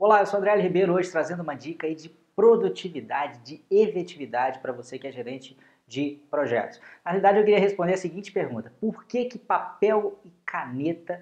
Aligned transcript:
Olá, 0.00 0.20
eu 0.20 0.26
sou 0.26 0.38
André. 0.38 0.54
Ribeiro, 0.54 0.94
hoje 0.94 1.10
trazendo 1.10 1.42
uma 1.42 1.56
dica 1.56 1.84
aí 1.84 1.92
de 1.92 2.08
produtividade, 2.08 3.40
de 3.40 3.64
efetividade 3.68 4.60
para 4.60 4.72
você 4.72 4.96
que 4.96 5.08
é 5.08 5.10
gerente 5.10 5.58
de 5.88 6.22
projetos. 6.30 6.80
Na 7.04 7.10
realidade, 7.10 7.38
eu 7.38 7.44
queria 7.44 7.58
responder 7.58 7.94
a 7.94 7.96
seguinte 7.96 8.30
pergunta: 8.30 8.72
por 8.80 9.04
que, 9.06 9.24
que 9.24 9.36
papel 9.36 10.16
e 10.24 10.30
caneta 10.46 11.20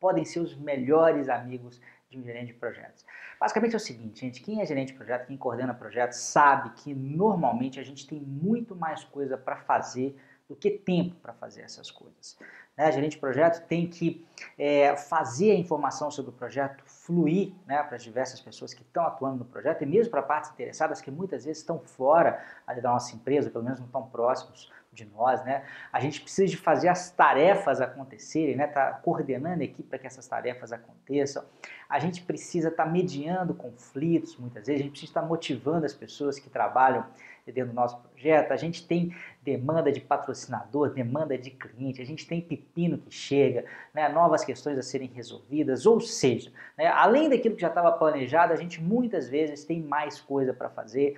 podem 0.00 0.24
ser 0.24 0.40
os 0.40 0.56
melhores 0.56 1.28
amigos 1.28 1.80
de 2.10 2.18
um 2.18 2.24
gerente 2.24 2.48
de 2.48 2.54
projetos? 2.54 3.06
Basicamente 3.38 3.74
é 3.74 3.76
o 3.76 3.80
seguinte, 3.80 4.22
gente, 4.22 4.42
quem 4.42 4.60
é 4.60 4.66
gerente 4.66 4.88
de 4.88 4.94
projeto, 4.94 5.28
quem 5.28 5.36
coordena 5.36 5.72
projetos, 5.72 6.18
sabe 6.18 6.70
que 6.70 6.92
normalmente 6.92 7.78
a 7.78 7.84
gente 7.84 8.08
tem 8.08 8.18
muito 8.18 8.74
mais 8.74 9.04
coisa 9.04 9.38
para 9.38 9.54
fazer 9.54 10.16
do 10.48 10.54
que 10.54 10.70
tempo 10.70 11.16
para 11.16 11.32
fazer 11.32 11.62
essas 11.62 11.90
coisas. 11.90 12.38
Né? 12.76 12.92
Gerente 12.92 13.12
de 13.12 13.18
projeto 13.18 13.66
tem 13.66 13.88
que 13.88 14.24
é, 14.56 14.96
fazer 14.96 15.50
a 15.52 15.54
informação 15.54 16.10
sobre 16.10 16.30
o 16.30 16.34
projeto 16.34 16.84
fluir 16.84 17.52
né, 17.66 17.82
para 17.82 17.96
as 17.96 18.02
diversas 18.02 18.40
pessoas 18.40 18.72
que 18.72 18.82
estão 18.82 19.04
atuando 19.06 19.38
no 19.38 19.44
projeto 19.44 19.82
e 19.82 19.86
mesmo 19.86 20.10
para 20.10 20.22
partes 20.22 20.50
interessadas 20.50 21.00
que 21.00 21.10
muitas 21.10 21.44
vezes 21.44 21.62
estão 21.62 21.80
fora 21.80 22.44
da 22.66 22.90
nossa 22.90 23.14
empresa, 23.14 23.50
pelo 23.50 23.64
menos 23.64 23.80
não 23.80 23.86
estão 23.86 24.02
próximos 24.08 24.70
de 24.96 25.04
nós, 25.04 25.44
né? 25.44 25.62
A 25.92 26.00
gente 26.00 26.22
precisa 26.22 26.48
de 26.48 26.56
fazer 26.56 26.88
as 26.88 27.10
tarefas 27.10 27.80
acontecerem, 27.80 28.56
né? 28.56 28.66
Tá 28.66 28.92
coordenando 28.94 29.60
a 29.60 29.64
equipe 29.64 29.88
para 29.88 29.98
que 29.98 30.06
essas 30.06 30.26
tarefas 30.26 30.72
aconteçam. 30.72 31.44
A 31.88 31.98
gente 31.98 32.22
precisa 32.22 32.68
estar 32.68 32.84
tá 32.84 32.90
mediando 32.90 33.54
conflitos, 33.54 34.36
muitas 34.38 34.66
vezes. 34.66 34.80
A 34.80 34.84
gente 34.84 34.92
precisa 34.92 35.10
estar 35.10 35.20
tá 35.20 35.26
motivando 35.26 35.84
as 35.84 35.92
pessoas 35.92 36.38
que 36.38 36.48
trabalham 36.48 37.04
dentro 37.52 37.70
do 37.70 37.76
nosso 37.76 37.98
projeto. 37.98 38.52
A 38.52 38.56
gente 38.56 38.86
tem 38.86 39.14
demanda 39.42 39.92
de 39.92 40.00
patrocinador, 40.00 40.90
demanda 40.90 41.38
de 41.38 41.50
cliente. 41.50 42.02
A 42.02 42.06
gente 42.06 42.26
tem 42.26 42.40
pepino 42.40 42.98
que 42.98 43.14
chega, 43.14 43.64
né? 43.94 44.08
Novas 44.08 44.44
questões 44.44 44.78
a 44.78 44.82
serem 44.82 45.08
resolvidas. 45.08 45.86
Ou 45.86 46.00
seja, 46.00 46.52
né? 46.76 46.86
além 46.86 47.28
daquilo 47.28 47.54
que 47.54 47.62
já 47.62 47.68
estava 47.68 47.92
planejado, 47.92 48.52
a 48.52 48.56
gente 48.56 48.82
muitas 48.82 49.28
vezes 49.28 49.64
tem 49.64 49.80
mais 49.80 50.20
coisa 50.20 50.52
para 50.52 50.68
fazer 50.68 51.16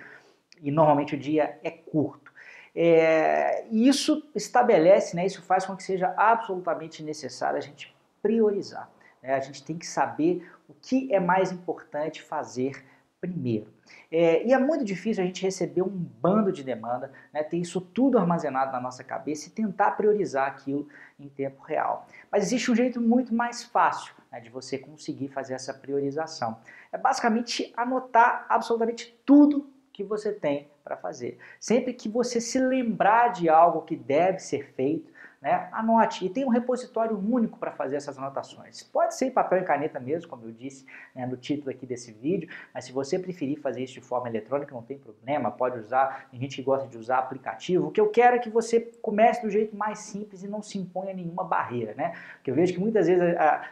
e 0.61 0.71
normalmente 0.71 1.15
o 1.15 1.17
dia 1.17 1.57
é 1.63 1.71
curto. 1.71 2.29
É, 2.75 3.65
isso 3.71 4.29
estabelece, 4.35 5.15
né, 5.15 5.25
isso 5.25 5.41
faz 5.41 5.65
com 5.65 5.75
que 5.75 5.83
seja 5.83 6.13
absolutamente 6.15 7.01
necessário 7.03 7.57
a 7.57 7.61
gente 7.61 7.95
priorizar. 8.21 8.89
Né? 9.21 9.33
A 9.33 9.39
gente 9.39 9.63
tem 9.63 9.77
que 9.77 9.87
saber 9.87 10.47
o 10.67 10.73
que 10.73 11.13
é 11.13 11.19
mais 11.19 11.51
importante 11.51 12.21
fazer 12.21 12.83
primeiro. 13.19 13.67
É, 14.11 14.45
e 14.45 14.53
é 14.53 14.57
muito 14.57 14.83
difícil 14.83 15.23
a 15.23 15.25
gente 15.25 15.43
receber 15.43 15.81
um 15.81 15.89
bando 15.89 16.51
de 16.51 16.63
demanda, 16.63 17.11
né, 17.33 17.43
ter 17.43 17.57
isso 17.57 17.81
tudo 17.81 18.17
armazenado 18.17 18.71
na 18.71 18.79
nossa 18.79 19.03
cabeça 19.03 19.47
e 19.47 19.51
tentar 19.51 19.91
priorizar 19.91 20.47
aquilo 20.47 20.87
em 21.19 21.27
tempo 21.27 21.61
real. 21.61 22.07
Mas 22.31 22.43
existe 22.43 22.71
um 22.71 22.75
jeito 22.75 23.01
muito 23.01 23.33
mais 23.33 23.63
fácil 23.63 24.13
né, 24.31 24.39
de 24.39 24.49
você 24.49 24.77
conseguir 24.77 25.27
fazer 25.29 25.53
essa 25.53 25.73
priorização. 25.73 26.57
É 26.91 26.97
basicamente 26.97 27.73
anotar 27.75 28.45
absolutamente 28.49 29.19
tudo 29.25 29.69
que 29.91 30.03
você 30.03 30.31
tem 30.31 30.69
para 30.83 30.95
fazer. 30.95 31.37
Sempre 31.59 31.93
que 31.93 32.07
você 32.07 32.39
se 32.39 32.57
lembrar 32.57 33.29
de 33.29 33.49
algo 33.49 33.81
que 33.81 33.95
deve 33.95 34.39
ser 34.39 34.71
feito, 34.73 35.11
né, 35.41 35.69
anote. 35.71 36.25
E 36.25 36.29
tem 36.29 36.45
um 36.45 36.49
repositório 36.49 37.17
único 37.17 37.57
para 37.57 37.71
fazer 37.71 37.95
essas 37.95 38.17
anotações. 38.17 38.83
Pode 38.83 39.15
ser 39.15 39.27
em 39.27 39.31
papel 39.31 39.59
e 39.59 39.63
caneta 39.63 39.99
mesmo, 39.99 40.29
como 40.29 40.45
eu 40.45 40.51
disse 40.51 40.85
né, 41.15 41.25
no 41.25 41.37
título 41.37 41.71
aqui 41.71 41.85
desse 41.85 42.11
vídeo, 42.11 42.49
mas 42.73 42.85
se 42.85 42.91
você 42.91 43.17
preferir 43.17 43.59
fazer 43.59 43.83
isso 43.83 43.93
de 43.93 44.01
forma 44.01 44.27
eletrônica, 44.27 44.73
não 44.73 44.81
tem 44.81 44.97
problema, 44.97 45.51
pode 45.51 45.79
usar, 45.79 46.27
tem 46.29 46.39
gente 46.39 46.57
que 46.57 46.61
gosta 46.61 46.87
de 46.87 46.97
usar 46.97 47.19
aplicativo. 47.19 47.87
O 47.87 47.91
que 47.91 48.01
eu 48.01 48.09
quero 48.09 48.35
é 48.35 48.39
que 48.39 48.49
você 48.49 48.79
comece 49.01 49.41
do 49.41 49.49
jeito 49.49 49.75
mais 49.75 49.99
simples 49.99 50.43
e 50.43 50.47
não 50.47 50.61
se 50.61 50.77
imponha 50.77 51.13
nenhuma 51.13 51.43
barreira, 51.43 51.93
né? 51.95 52.13
Porque 52.35 52.51
eu 52.51 52.55
vejo 52.55 52.73
que 52.73 52.79
muitas 52.79 53.07
vezes, 53.07 53.23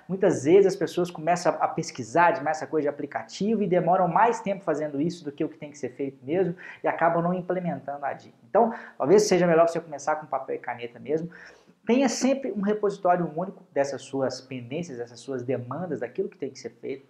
muitas 0.07 0.43
vezes 0.45 0.67
as 0.67 0.75
pessoas 0.75 1.11
começam 1.11 1.55
a 1.59 1.67
pesquisar 1.67 2.31
demais 2.31 2.57
essa 2.57 2.67
coisa 2.67 2.83
de 2.83 2.89
aplicativo 2.89 3.61
e 3.61 3.67
demoram 3.67 4.07
mais 4.07 4.39
tempo 4.39 4.63
fazendo 4.63 5.01
isso 5.01 5.23
do 5.23 5.31
que 5.31 5.43
o 5.43 5.49
que 5.49 5.57
tem 5.57 5.69
que 5.69 5.77
ser 5.77 5.89
feito 5.89 6.23
mesmo 6.23 6.55
e 6.83 6.87
acabam 6.87 7.21
não 7.21 7.33
implementando 7.33 8.05
a 8.05 8.13
dica. 8.13 8.37
Então, 8.49 8.73
talvez 8.97 9.23
seja 9.23 9.45
melhor 9.45 9.67
você 9.67 9.79
começar 9.79 10.15
com 10.15 10.25
papel 10.25 10.55
e 10.55 10.59
caneta 10.59 10.99
mesmo. 10.99 11.29
Tenha 11.87 12.09
sempre 12.09 12.51
um 12.51 12.59
repositório 12.59 13.31
único 13.33 13.63
dessas 13.71 14.01
suas 14.01 14.41
pendências, 14.41 14.97
dessas 14.97 15.21
suas 15.21 15.41
demandas, 15.41 16.01
daquilo 16.01 16.27
que 16.27 16.37
tem 16.37 16.49
que 16.49 16.59
ser 16.59 16.71
feito. 16.81 17.07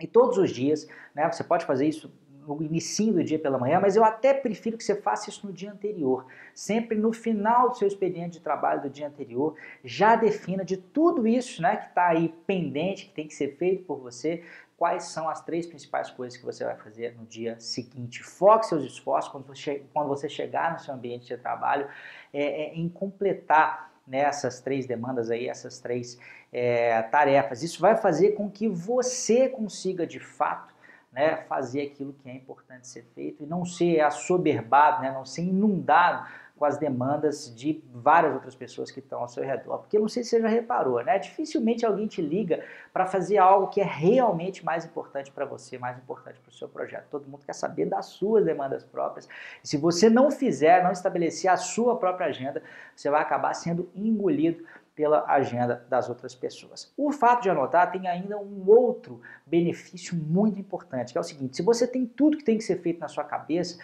E 0.00 0.06
todos 0.06 0.38
os 0.38 0.48
dias, 0.48 0.88
né, 1.14 1.30
você 1.30 1.44
pode 1.44 1.66
fazer 1.66 1.86
isso 1.86 2.10
no 2.46 2.62
início 2.62 3.12
do 3.12 3.22
dia 3.22 3.38
pela 3.38 3.58
manhã, 3.58 3.78
mas 3.78 3.96
eu 3.96 4.02
até 4.02 4.32
prefiro 4.32 4.78
que 4.78 4.84
você 4.84 4.96
faça 4.96 5.28
isso 5.28 5.46
no 5.46 5.52
dia 5.52 5.70
anterior. 5.70 6.24
Sempre 6.54 6.96
no 6.96 7.12
final 7.12 7.68
do 7.68 7.76
seu 7.76 7.86
expediente 7.86 8.38
de 8.38 8.40
trabalho 8.40 8.80
do 8.80 8.88
dia 8.88 9.06
anterior, 9.06 9.54
já 9.84 10.16
defina 10.16 10.64
de 10.64 10.78
tudo 10.78 11.28
isso 11.28 11.60
né, 11.60 11.76
que 11.76 11.88
está 11.88 12.06
aí 12.06 12.34
pendente, 12.46 13.06
que 13.06 13.12
tem 13.12 13.28
que 13.28 13.34
ser 13.34 13.58
feito 13.58 13.84
por 13.84 13.98
você, 13.98 14.42
quais 14.78 15.04
são 15.04 15.28
as 15.28 15.44
três 15.44 15.66
principais 15.66 16.10
coisas 16.10 16.38
que 16.38 16.46
você 16.46 16.64
vai 16.64 16.76
fazer 16.76 17.14
no 17.14 17.26
dia 17.26 17.60
seguinte. 17.60 18.22
Foque 18.22 18.64
seus 18.64 18.84
esforços 18.84 19.30
quando 19.30 19.44
você, 19.44 19.84
quando 19.92 20.08
você 20.08 20.28
chegar 20.28 20.72
no 20.72 20.78
seu 20.78 20.94
ambiente 20.94 21.26
de 21.26 21.36
trabalho 21.36 21.86
é, 22.32 22.42
é, 22.42 22.74
em 22.74 22.88
completar 22.88 23.87
nessas 24.08 24.60
três 24.60 24.86
demandas 24.86 25.30
aí, 25.30 25.48
essas 25.48 25.78
três 25.78 26.18
é, 26.52 27.02
tarefas. 27.02 27.62
Isso 27.62 27.80
vai 27.80 27.96
fazer 27.96 28.32
com 28.32 28.50
que 28.50 28.68
você 28.68 29.48
consiga 29.48 30.06
de 30.06 30.18
fato 30.18 30.74
né, 31.12 31.36
fazer 31.48 31.82
aquilo 31.82 32.12
que 32.12 32.28
é 32.28 32.34
importante 32.34 32.86
ser 32.86 33.04
feito 33.14 33.42
e 33.42 33.46
não 33.46 33.64
ser 33.64 34.00
assoberbado, 34.00 35.02
né, 35.02 35.10
não 35.10 35.24
ser 35.24 35.42
inundado 35.42 36.28
com 36.58 36.64
as 36.64 36.76
demandas 36.76 37.54
de 37.54 37.82
várias 37.92 38.34
outras 38.34 38.54
pessoas 38.54 38.90
que 38.90 38.98
estão 38.98 39.20
ao 39.20 39.28
seu 39.28 39.44
redor. 39.44 39.78
Porque 39.78 39.98
não 39.98 40.08
sei 40.08 40.24
se 40.24 40.30
você 40.30 40.40
já 40.42 40.48
reparou, 40.48 41.02
né? 41.04 41.18
Dificilmente 41.18 41.86
alguém 41.86 42.06
te 42.06 42.20
liga 42.20 42.64
para 42.92 43.06
fazer 43.06 43.38
algo 43.38 43.68
que 43.68 43.80
é 43.80 43.84
realmente 43.84 44.64
mais 44.64 44.84
importante 44.84 45.30
para 45.30 45.44
você, 45.44 45.78
mais 45.78 45.96
importante 45.96 46.40
para 46.40 46.50
o 46.50 46.52
seu 46.52 46.68
projeto. 46.68 47.06
Todo 47.08 47.28
mundo 47.28 47.44
quer 47.46 47.54
saber 47.54 47.86
das 47.86 48.06
suas 48.06 48.44
demandas 48.44 48.84
próprias. 48.84 49.28
E 49.62 49.68
se 49.68 49.76
você 49.76 50.10
não 50.10 50.30
fizer, 50.30 50.82
não 50.82 50.90
estabelecer 50.90 51.50
a 51.50 51.56
sua 51.56 51.96
própria 51.96 52.26
agenda, 52.26 52.62
você 52.94 53.08
vai 53.08 53.22
acabar 53.22 53.54
sendo 53.54 53.88
engolido 53.94 54.64
pela 54.98 55.24
agenda 55.28 55.86
das 55.88 56.08
outras 56.08 56.34
pessoas. 56.34 56.92
O 56.96 57.12
fato 57.12 57.42
de 57.44 57.50
anotar 57.50 57.92
tem 57.92 58.08
ainda 58.08 58.36
um 58.36 58.68
outro 58.68 59.20
benefício 59.46 60.16
muito 60.16 60.58
importante, 60.58 61.12
que 61.12 61.18
é 61.18 61.20
o 61.20 61.24
seguinte: 61.24 61.56
se 61.56 61.62
você 61.62 61.86
tem 61.86 62.04
tudo 62.04 62.36
que 62.36 62.42
tem 62.42 62.58
que 62.58 62.64
ser 62.64 62.82
feito 62.82 62.98
na 62.98 63.06
sua 63.06 63.22
cabeça, 63.22 63.78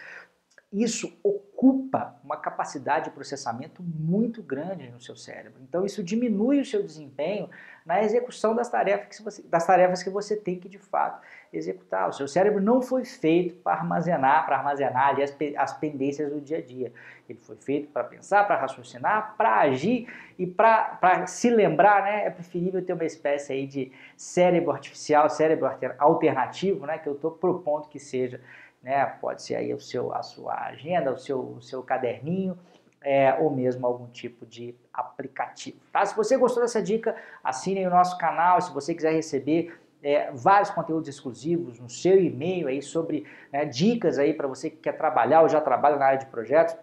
isso 0.73 1.17
ocupa 1.23 2.17
capacidade 2.45 3.07
de 3.07 3.11
processamento 3.11 3.83
muito 3.83 4.43
grande 4.43 4.91
no 4.91 5.01
seu 5.01 5.17
cérebro. 5.17 5.63
Então 5.63 5.87
isso 5.87 6.05
diminui 6.05 6.61
o 6.61 6.65
seu 6.65 6.83
desempenho 6.83 7.49
na 7.87 8.03
execução 8.03 8.55
das 8.55 8.69
tarefas 8.69 9.17
que 9.17 9.25
você, 9.25 9.43
das 9.43 9.67
tarefas 9.67 10.03
que 10.03 10.11
você 10.11 10.37
tem 10.37 10.59
que 10.59 10.69
de 10.69 10.79
fato 10.79 11.23
executar. 11.51 12.07
O 12.07 12.13
seu 12.13 12.29
cérebro 12.29 12.61
não 12.61 12.83
foi 12.83 13.07
feito 13.07 13.55
para 13.57 13.79
armazenar, 13.79 14.45
para 14.45 14.59
armazenar 14.59 15.09
ali 15.09 15.23
as, 15.23 15.35
as 15.57 15.73
pendências 15.79 16.31
do 16.31 16.39
dia 16.39 16.59
a 16.59 16.63
dia. 16.63 16.93
Ele 17.27 17.39
foi 17.39 17.57
feito 17.57 17.91
para 17.91 18.05
pensar, 18.05 18.47
para 18.47 18.57
raciocinar, 18.57 19.35
para 19.39 19.61
agir 19.61 20.07
e 20.39 20.47
para 20.47 21.27
se 21.27 21.49
lembrar, 21.49 22.03
né? 22.03 22.27
É 22.27 22.31
preferível 22.31 22.85
ter 22.85 22.93
uma 22.93 23.07
espécie 23.07 23.55
aí 23.55 23.67
de 23.67 23.91
cérebro 24.19 24.71
artificial, 24.71 25.31
cérebro 25.31 25.71
alternativo, 25.99 26.85
né? 26.85 26.99
Que 26.99 27.09
eu 27.09 27.15
estou 27.15 27.31
propondo 27.31 27.89
que 27.89 27.99
seja 27.99 28.39
né? 28.85 29.07
Pode 29.21 29.43
ser 29.43 29.57
aí 29.57 29.73
o 29.73 29.81
seu, 29.81 30.15
a 30.15 30.23
sua 30.23 30.55
agenda, 30.67 31.11
o 31.11 31.19
seu, 31.19 31.41
o 31.41 31.63
seu 31.63 31.83
caderninho, 31.83 32.57
é, 33.01 33.35
ou 33.35 33.51
mesmo 33.51 33.87
algum 33.87 34.07
tipo 34.09 34.47
de 34.47 34.75
aplicativo. 34.93 35.79
Tá? 35.91 36.05
Se 36.05 36.15
você 36.15 36.37
gostou 36.37 36.63
dessa 36.63 36.83
dica, 36.83 37.17
assine 37.43 37.87
o 37.87 37.91
nosso 37.91 38.17
canal. 38.19 38.61
Se 38.61 38.73
você 38.73 38.95
quiser 38.95 39.13
receber 39.13 39.79
é, 40.03 40.31
vários 40.33 40.71
conteúdos 40.71 41.09
exclusivos 41.09 41.81
no 41.81 41.89
seu 41.89 42.23
e-mail 42.23 42.69
aí 42.69 42.83
sobre 42.83 43.27
né, 43.51 43.65
dicas 43.65 44.19
aí 44.19 44.35
para 44.35 44.47
você 44.47 44.69
que 44.69 44.77
quer 44.77 44.93
trabalhar 44.93 45.41
ou 45.41 45.49
já 45.49 45.61
trabalha 45.61 45.97
na 45.97 46.07
área 46.07 46.19
de 46.19 46.27
projetos, 46.27 46.77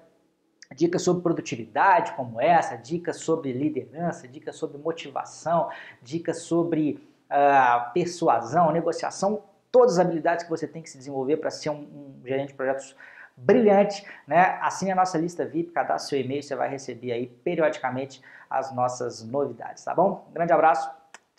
dicas 0.76 1.04
sobre 1.04 1.22
produtividade 1.22 2.14
como 2.14 2.42
essa, 2.42 2.76
dicas 2.78 3.18
sobre 3.18 3.52
liderança, 3.52 4.28
dicas 4.28 4.56
sobre 4.56 4.78
motivação, 4.80 5.70
dicas 6.02 6.42
sobre 6.44 7.08
uh, 7.30 7.94
persuasão, 7.94 8.72
negociação, 8.72 9.44
todas 9.72 9.94
as 9.94 10.00
habilidades 10.00 10.44
que 10.44 10.50
você 10.50 10.68
tem 10.68 10.82
que 10.82 10.90
se 10.90 10.98
desenvolver 10.98 11.38
para 11.38 11.50
ser 11.50 11.70
um, 11.70 11.76
um, 11.76 12.22
gerente 12.26 12.50
de 12.50 12.54
projetos 12.54 12.96
brilhante, 13.36 14.06
né? 14.28 14.60
Assine 14.62 14.92
a 14.92 14.96
nossa 14.96 15.18
lista 15.18 15.46
VIP, 15.46 15.72
cadastre 15.72 16.10
seu 16.10 16.26
e-mail, 16.26 16.44
você 16.44 16.56
vai 16.56 16.70
receber 16.70 17.12
aí 17.12 17.28
periodicamente 17.28 18.22
as 18.50 18.74
nossas 18.76 19.24
novidades, 19.24 19.84
tá 19.84 19.96
bom? 19.96 20.28
Grande 20.34 20.52
abraço 20.52 21.01